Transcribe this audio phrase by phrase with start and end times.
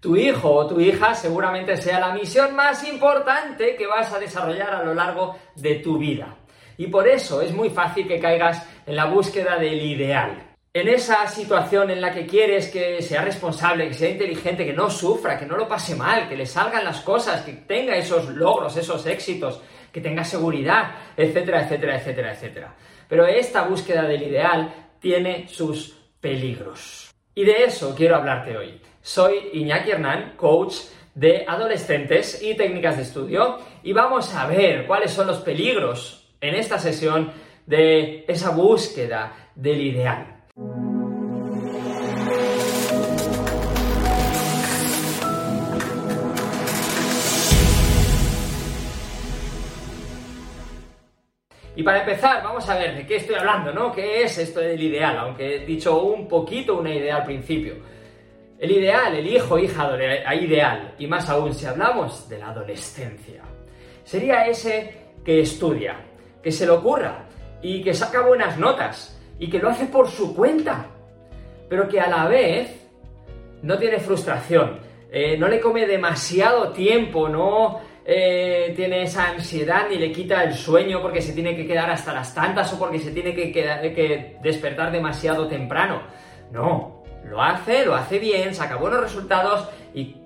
[0.00, 4.72] Tu hijo o tu hija seguramente sea la misión más importante que vas a desarrollar
[4.72, 6.36] a lo largo de tu vida.
[6.76, 10.54] Y por eso es muy fácil que caigas en la búsqueda del ideal.
[10.72, 14.88] En esa situación en la que quieres que sea responsable, que sea inteligente, que no
[14.88, 18.76] sufra, que no lo pase mal, que le salgan las cosas, que tenga esos logros,
[18.76, 19.60] esos éxitos,
[19.90, 22.76] que tenga seguridad, etcétera, etcétera, etcétera, etcétera.
[23.08, 27.10] Pero esta búsqueda del ideal tiene sus peligros.
[27.34, 28.80] Y de eso quiero hablarte hoy.
[29.08, 30.74] Soy Iñaki Hernán, coach
[31.14, 36.54] de adolescentes y técnicas de estudio, y vamos a ver cuáles son los peligros en
[36.54, 37.32] esta sesión
[37.64, 40.44] de esa búsqueda del ideal.
[51.74, 53.90] Y para empezar, vamos a ver de qué estoy hablando, ¿no?
[53.90, 55.16] ¿Qué es esto del ideal?
[55.16, 57.97] Aunque he dicho un poquito una idea al principio.
[58.58, 63.42] El ideal, el hijo, hija ideal, y más aún si hablamos de la adolescencia,
[64.02, 65.96] sería ese que estudia,
[66.42, 67.26] que se le ocurra
[67.62, 70.86] y que saca buenas notas y que lo hace por su cuenta,
[71.68, 72.84] pero que a la vez
[73.62, 79.98] no tiene frustración, eh, no le come demasiado tiempo, no eh, tiene esa ansiedad ni
[79.98, 83.12] le quita el sueño porque se tiene que quedar hasta las tantas o porque se
[83.12, 86.02] tiene que, que despertar demasiado temprano.
[86.50, 86.97] No,
[87.28, 90.16] lo hace, lo hace bien, saca buenos resultados y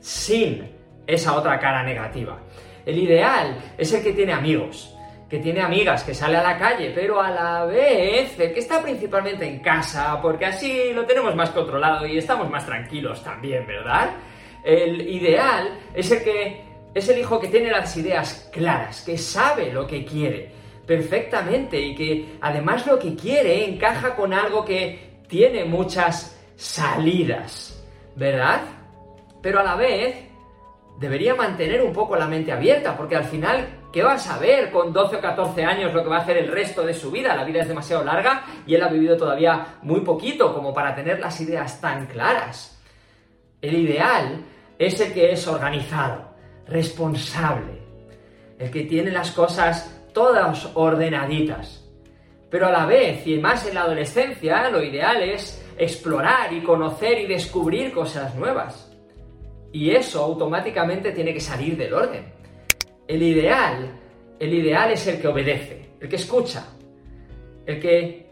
[0.00, 0.70] sin
[1.06, 2.38] esa otra cara negativa.
[2.84, 4.94] El ideal es el que tiene amigos,
[5.28, 8.82] que tiene amigas, que sale a la calle, pero a la vez el que está
[8.82, 14.10] principalmente en casa, porque así lo tenemos más controlado y estamos más tranquilos también, ¿verdad?
[14.62, 19.72] El ideal es el que es el hijo que tiene las ideas claras, que sabe
[19.72, 20.52] lo que quiere
[20.86, 27.84] perfectamente y que además lo que quiere encaja con algo que tiene muchas salidas,
[28.16, 28.62] ¿verdad?
[29.42, 30.28] Pero a la vez
[30.98, 34.92] debería mantener un poco la mente abierta, porque al final, ¿qué va a saber con
[34.92, 37.36] 12 o 14 años lo que va a hacer el resto de su vida?
[37.36, 41.18] La vida es demasiado larga y él ha vivido todavía muy poquito como para tener
[41.20, 42.80] las ideas tan claras.
[43.60, 44.44] El ideal
[44.78, 46.34] es el que es organizado,
[46.66, 47.82] responsable,
[48.58, 51.84] el que tiene las cosas todas ordenaditas.
[52.50, 57.18] Pero a la vez, y más en la adolescencia, lo ideal es explorar y conocer
[57.18, 58.90] y descubrir cosas nuevas.
[59.72, 62.32] Y eso automáticamente tiene que salir del orden.
[63.06, 64.00] El ideal,
[64.38, 66.66] el ideal es el que obedece, el que escucha,
[67.66, 68.30] el que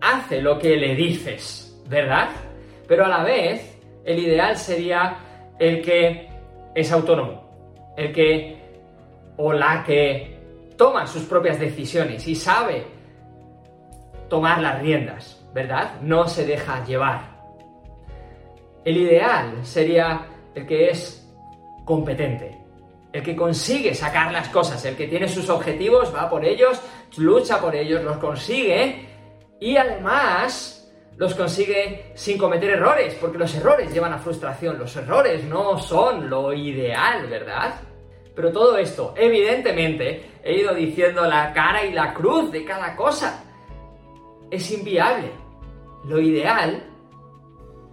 [0.00, 2.30] hace lo que le dices, ¿verdad?
[2.86, 5.18] Pero a la vez, el ideal sería
[5.58, 6.28] el que
[6.74, 8.56] es autónomo, el que
[9.38, 10.36] o la que
[10.76, 12.95] toma sus propias decisiones y sabe
[14.28, 16.00] tomar las riendas, ¿verdad?
[16.02, 17.36] No se deja llevar.
[18.84, 21.28] El ideal sería el que es
[21.84, 22.58] competente,
[23.12, 26.80] el que consigue sacar las cosas, el que tiene sus objetivos, va por ellos,
[27.16, 29.06] lucha por ellos, los consigue
[29.60, 30.76] y además
[31.16, 36.28] los consigue sin cometer errores, porque los errores llevan a frustración, los errores no son
[36.28, 37.74] lo ideal, ¿verdad?
[38.34, 43.45] Pero todo esto, evidentemente, he ido diciendo la cara y la cruz de cada cosa.
[44.50, 45.30] Es inviable.
[46.04, 46.82] Lo ideal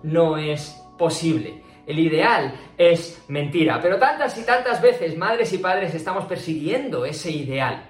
[0.04, 1.64] no es posible.
[1.86, 3.80] El ideal es mentira.
[3.82, 7.90] Pero tantas y tantas veces madres y padres estamos persiguiendo ese ideal.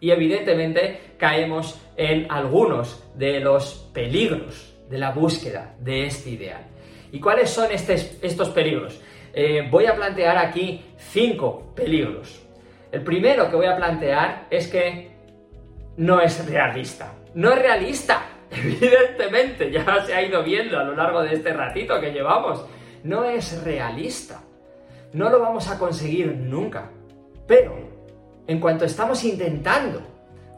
[0.00, 6.66] Y evidentemente caemos en algunos de los peligros de la búsqueda de este ideal.
[7.12, 9.00] ¿Y cuáles son estos peligros?
[9.34, 12.42] Eh, voy a plantear aquí cinco peligros.
[12.90, 15.10] El primero que voy a plantear es que
[15.96, 17.14] no es realista.
[17.34, 22.00] No es realista, evidentemente, ya se ha ido viendo a lo largo de este ratito
[22.00, 22.64] que llevamos.
[23.04, 24.42] No es realista.
[25.12, 26.90] No lo vamos a conseguir nunca.
[27.46, 27.76] Pero,
[28.46, 30.02] en cuanto estamos intentando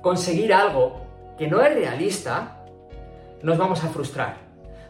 [0.02, 2.64] conseguir algo que no es realista,
[3.42, 4.44] nos vamos a frustrar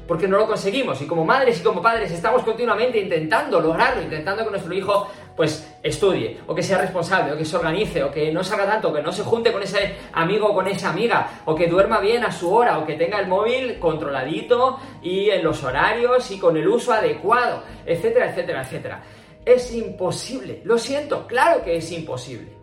[0.07, 1.01] porque no lo conseguimos.
[1.03, 5.74] Y como madres y como padres estamos continuamente intentando lograrlo, intentando que nuestro hijo pues
[5.85, 8.93] estudie, o que sea responsable, o que se organice, o que no salga tanto, o
[8.93, 12.25] que no se junte con ese amigo o con esa amiga, o que duerma bien
[12.25, 16.57] a su hora, o que tenga el móvil controladito y en los horarios y con
[16.57, 19.03] el uso adecuado, etcétera, etcétera, etcétera.
[19.45, 22.57] Es imposible, lo siento, claro que es imposible.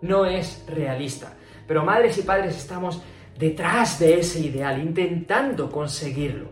[0.00, 1.34] No es realista.
[1.66, 3.02] Pero madres y padres estamos
[3.36, 6.50] detrás de ese ideal, intentando conseguirlo.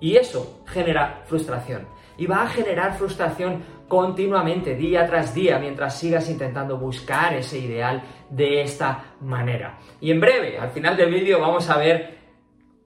[0.00, 1.86] Y eso genera frustración.
[2.16, 8.00] Y va a generar frustración continuamente, día tras día, mientras sigas intentando buscar ese ideal
[8.30, 9.80] de esta manera.
[10.00, 12.18] Y en breve, al final del vídeo, vamos a ver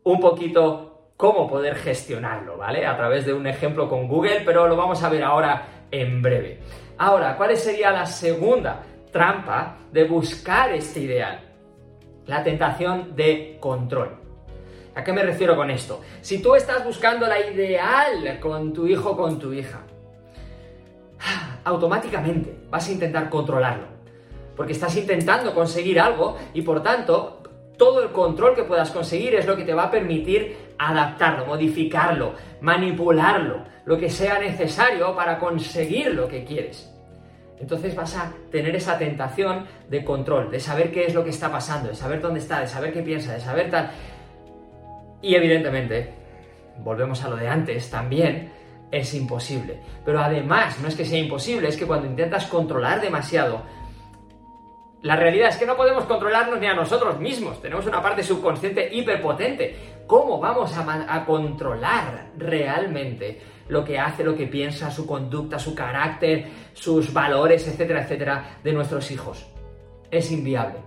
[0.03, 2.87] un poquito cómo poder gestionarlo, ¿vale?
[2.87, 6.61] A través de un ejemplo con Google, pero lo vamos a ver ahora en breve.
[6.97, 11.39] Ahora, ¿cuál sería la segunda trampa de buscar este ideal?
[12.25, 14.09] La tentación de control.
[14.95, 16.01] ¿A qué me refiero con esto?
[16.23, 19.83] Si tú estás buscando la ideal con tu hijo o con tu hija,
[21.65, 23.87] automáticamente vas a intentar controlarlo.
[24.57, 27.43] Porque estás intentando conseguir algo y por tanto
[27.77, 32.35] todo el control que puedas conseguir es lo que te va a permitir adaptarlo, modificarlo,
[32.61, 36.91] manipularlo, lo que sea necesario para conseguir lo que quieres.
[37.59, 41.51] Entonces vas a tener esa tentación de control, de saber qué es lo que está
[41.51, 43.91] pasando, de saber dónde está, de saber qué piensa, de saber tal.
[45.23, 46.11] Y evidentemente,
[46.79, 48.53] volvemos a lo de antes, también
[48.99, 49.81] es imposible.
[50.05, 53.63] Pero además, no es que sea imposible, es que cuando intentas controlar demasiado,
[55.03, 57.61] la realidad es que no podemos controlarnos ni a nosotros mismos.
[57.61, 59.95] Tenemos una parte subconsciente hiperpotente.
[60.07, 66.47] ¿Cómo vamos a, controlar realmente lo que hace, lo que piensa, su conducta, su carácter,
[66.73, 69.47] sus valores, etcétera, etcétera, de nuestros hijos?
[70.11, 70.79] Es inviable.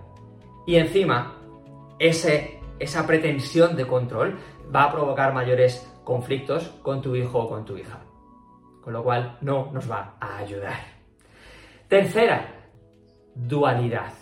[0.66, 1.36] Y encima,
[1.98, 4.38] ese esa pretensión de control
[4.74, 7.98] va a provocar mayores conflictos con tu hijo o con tu hija.
[8.82, 10.80] Con lo cual no nos va a ayudar.
[11.86, 12.48] Tercera,
[13.34, 14.14] dualidad.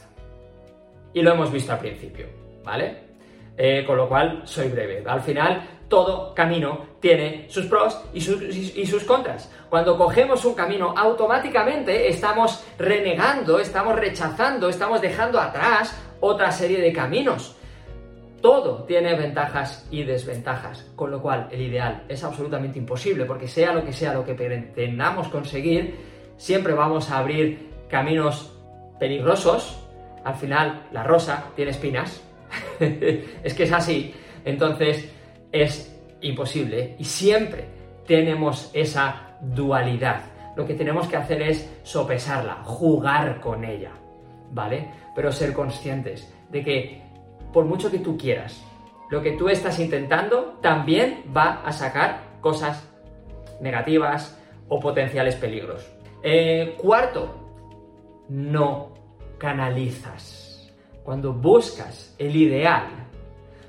[1.14, 2.26] Y lo hemos visto al principio,
[2.64, 3.04] ¿vale?
[3.56, 5.04] Eh, con lo cual soy breve.
[5.06, 9.48] Al final, todo camino tiene sus pros y sus, y sus, contras.
[9.70, 16.92] Cuando cogemos un camino, automáticamente estamos renegando, estamos rechazando, estamos dejando atrás otra serie de
[16.92, 17.56] caminos
[18.46, 23.72] todo tiene ventajas y desventajas, con lo cual el ideal es absolutamente imposible, porque sea
[23.72, 25.96] lo que sea lo que pretendamos conseguir,
[26.36, 28.56] siempre vamos a abrir caminos
[29.00, 29.84] peligrosos.
[30.22, 32.22] Al final, la rosa tiene espinas.
[32.78, 34.14] es que es así.
[34.44, 35.12] Entonces,
[35.50, 36.94] es imposible.
[37.00, 37.64] Y siempre
[38.06, 40.20] tenemos esa dualidad.
[40.54, 43.90] Lo que tenemos que hacer es sopesarla, jugar con ella.
[44.52, 44.88] ¿Vale?
[45.16, 47.05] Pero ser conscientes de que
[47.52, 48.62] por mucho que tú quieras,
[49.10, 52.88] lo que tú estás intentando también va a sacar cosas
[53.60, 54.38] negativas
[54.68, 55.86] o potenciales peligros.
[56.22, 58.92] Eh, cuarto, no
[59.38, 60.72] canalizas.
[61.04, 63.06] Cuando buscas el ideal,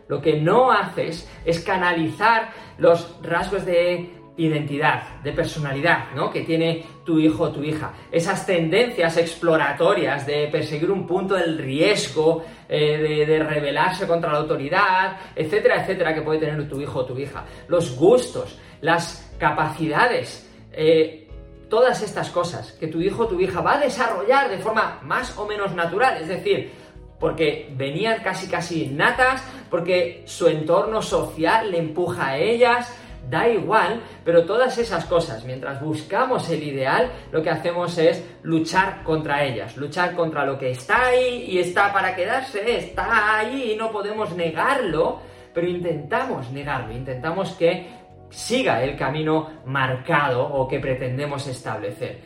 [0.08, 6.32] lo que no haces es canalizar los rasgos de identidad, de personalidad, ¿no?
[6.32, 7.92] Que tiene tu hijo o tu hija.
[8.12, 15.18] Esas tendencias exploratorias de perseguir un punto del riesgo, eh, de, rebelarse contra la autoridad,
[15.36, 17.46] etcétera, etcétera, que puede tener tu hijo o tu hija.
[17.68, 21.28] Los gustos, las capacidades, eh,
[21.70, 25.38] todas estas cosas que tu hijo o tu hija va a desarrollar de forma más
[25.38, 26.72] o menos natural, es decir,
[27.20, 32.94] porque venían casi casi natas, porque su entorno social le empuja a ellas,
[33.30, 39.04] da igual, pero todas esas cosas, mientras buscamos el ideal, lo que hacemos es luchar
[39.04, 43.76] contra ellas, luchar contra lo que está ahí y está para quedarse, está ahí y
[43.76, 45.20] no podemos negarlo,
[45.54, 47.88] pero intentamos negarlo, intentamos que
[48.30, 52.20] siga el camino marcado o que pretendemos establecer.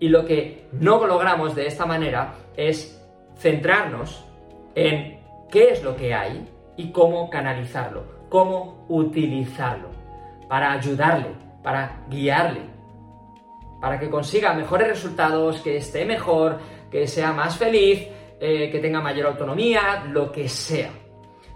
[0.00, 3.00] Y lo que no logramos de esta manera es
[3.36, 4.24] centrarnos
[4.74, 5.20] en
[5.50, 9.97] qué es lo que hay y cómo canalizarlo, cómo utilizarlo
[10.48, 12.62] para ayudarle, para guiarle,
[13.80, 16.58] para que consiga mejores resultados, que esté mejor,
[16.90, 18.06] que sea más feliz,
[18.40, 20.90] eh, que tenga mayor autonomía, lo que sea.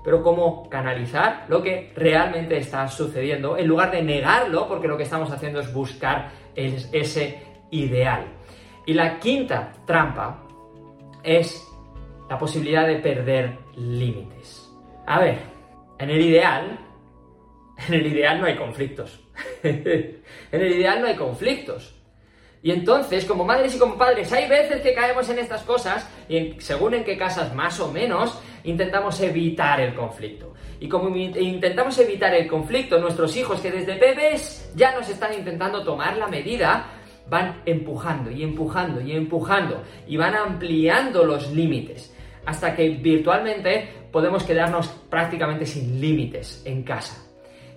[0.04, 5.04] Pero cómo canalizar lo que realmente está sucediendo en lugar de negarlo, porque lo que
[5.04, 8.26] estamos haciendo es buscar ese ideal.
[8.84, 10.42] Y la quinta trampa
[11.22, 11.66] es
[12.28, 14.68] la posibilidad de perder límites.
[15.06, 15.38] A ver,
[15.98, 16.78] en el ideal
[17.88, 19.20] en el ideal no hay conflictos.
[19.62, 21.94] en el ideal no hay conflictos.
[22.62, 26.54] Y entonces, como madres y como padres, hay veces que caemos en estas cosas y
[26.60, 30.54] según en qué casas más o menos, intentamos evitar el conflicto.
[30.78, 35.82] Y como intentamos evitar el conflicto, nuestros hijos que desde bebés ya nos están intentando
[35.82, 36.86] tomar la medida,
[37.28, 42.14] van empujando y empujando y empujando y van ampliando los límites
[42.46, 47.31] hasta que virtualmente podemos quedarnos prácticamente sin límites en casa.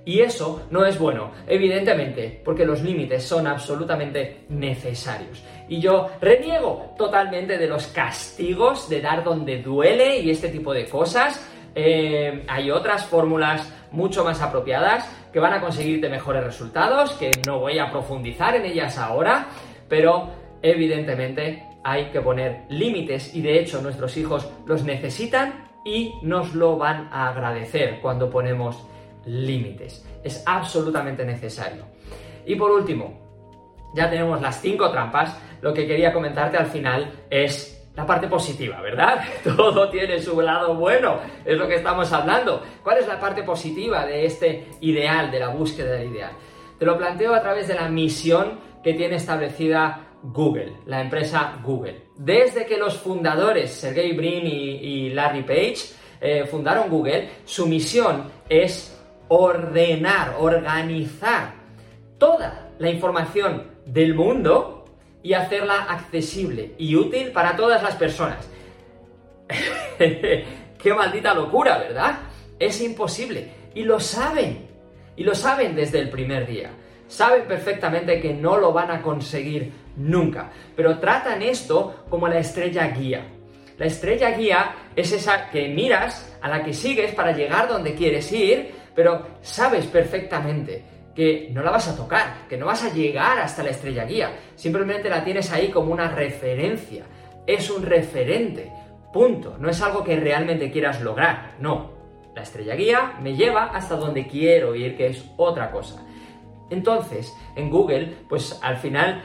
[0.06, 5.44] Y eso no es bueno, evidentemente, porque los límites son absolutamente necesarios.
[5.68, 10.86] Y yo reniego totalmente de los castigos, de dar donde duele y este tipo de
[10.86, 11.44] cosas.
[11.74, 17.60] Eh, hay otras fórmulas mucho más apropiadas que van a conseguirte mejores resultados, que no
[17.60, 19.48] voy a profundizar en ellas ahora,
[19.90, 20.30] pero
[20.62, 26.78] evidentemente hay que poner límites y de hecho nuestros hijos los necesitan y nos lo
[26.78, 28.86] van a agradecer cuando ponemos
[29.26, 30.06] límites.
[30.24, 31.86] Es absolutamente necesario.
[32.46, 33.26] Y por último,
[33.96, 35.38] ya tenemos las cinco trampas.
[35.62, 39.24] Lo que quería comentarte al final es la parte positiva, ¿verdad?
[39.44, 42.62] Todo tiene su lado bueno, es lo que estamos hablando.
[42.84, 46.32] ¿Cuál es la parte positiva de este ideal, de la búsqueda del ideal?
[46.78, 52.08] Te lo planteo a través de la misión que tiene establecida Google, la empresa Google.
[52.18, 55.78] Desde que los fundadores, Sergey Brin y, Larry Page,
[56.20, 58.95] eh, fundaron Google, su misión es
[59.28, 61.54] ordenar, organizar
[62.18, 64.86] toda la información del mundo
[65.24, 68.48] y hacerla accesible y útil para todas las personas.
[69.98, 72.20] Qué maldita locura, ¿verdad?
[72.60, 73.50] Es imposible.
[73.74, 74.68] Y lo saben.
[75.16, 76.70] Y lo saben desde el primer día.
[77.08, 80.52] Saben perfectamente que no lo van a conseguir nunca.
[80.76, 83.26] Pero tratan esto como la estrella guía.
[83.78, 88.32] La estrella guía es esa que miras, a la que sigues para llegar donde quieres
[88.32, 90.84] ir, pero sabes perfectamente
[91.14, 94.32] que no la vas a tocar, que no vas a llegar hasta la estrella guía,
[94.56, 97.06] simplemente la tienes ahí como una referencia,
[97.46, 98.72] es un referente,
[99.14, 101.94] punto, no es algo que realmente quieras lograr, no,
[102.36, 106.06] la estrella guía me lleva hasta donde quiero ir, que es otra cosa.
[106.70, 109.22] Entonces, en Google, pues al final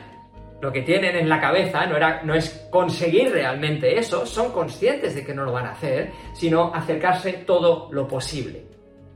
[0.60, 5.14] lo que tienen en la cabeza no, era, no es conseguir realmente eso, son conscientes
[5.14, 8.66] de que no lo van a hacer, sino acercarse todo lo posible.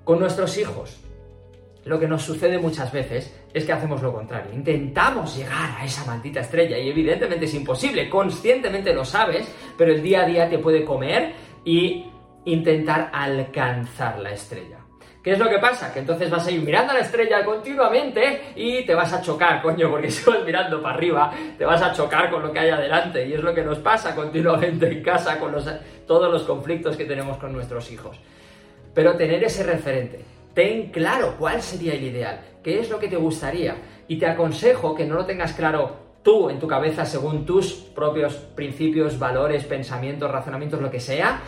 [0.04, 0.98] Con nuestros hijos,
[1.84, 4.52] lo que nos sucede muchas veces es que hacemos lo contrario.
[4.52, 9.46] Intentamos llegar a esa maldita estrella y evidentemente es imposible, conscientemente lo sabes,
[9.76, 11.32] pero el día a día te puede comer
[11.64, 12.06] y
[12.44, 14.78] intentar alcanzar la estrella.
[15.22, 15.90] ¿Qué es lo que pasa?
[15.90, 19.62] Que entonces vas a ir mirando a la estrella continuamente y te vas a chocar,
[19.62, 22.68] coño, porque si vas mirando para arriba, te vas a chocar con lo que hay
[22.68, 23.26] adelante.
[23.26, 25.54] Y es lo que nos pasa continuamente en casa con
[26.06, 28.20] todos los conflictos que tenemos con nuestros hijos.
[28.94, 30.20] Pero tener ese referente,
[30.54, 33.76] ten claro cuál sería el ideal, qué es lo que te gustaría.
[34.06, 38.34] Y te aconsejo que no lo tengas claro tú en tu cabeza según tus propios
[38.34, 41.40] principios, valores, pensamientos, razonamientos, lo que sea,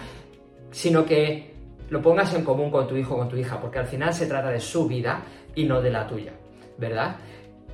[0.70, 1.54] sino que
[1.88, 4.26] lo pongas en común con tu hijo o con tu hija, porque al final se
[4.26, 5.22] trata de su vida
[5.54, 6.32] y no de la tuya,
[6.78, 7.16] ¿verdad?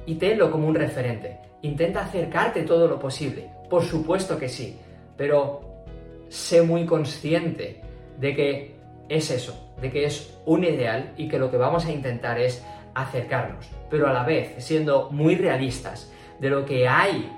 [0.06, 1.38] Y tenlo como un referente.
[1.62, 4.76] Intenta acercarte todo lo posible, por supuesto que sí,
[5.16, 5.84] pero
[6.28, 7.80] sé muy consciente
[8.18, 8.71] de que
[9.12, 12.64] es eso, de que es un ideal y que lo que vamos a intentar es
[12.94, 17.30] acercarnos, pero a la vez siendo muy realistas de lo que hay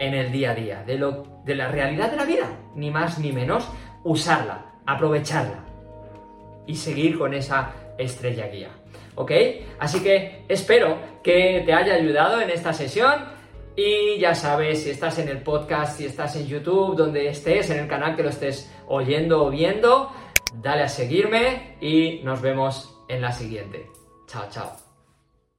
[0.00, 3.20] en el día a día, de, lo, de la realidad de la vida, ni más
[3.20, 3.68] ni menos,
[4.02, 5.64] usarla, aprovecharla
[6.66, 8.70] y seguir con esa estrella guía.
[9.14, 9.30] ¿Ok?
[9.78, 13.30] Así que espero que te haya ayudado en esta sesión.
[13.76, 17.78] Y ya sabes, si estás en el podcast, si estás en YouTube, donde estés, en
[17.78, 20.10] el canal que lo estés oyendo o viendo,
[20.54, 23.90] dale a seguirme y nos vemos en la siguiente.
[24.26, 24.91] Chao, chao.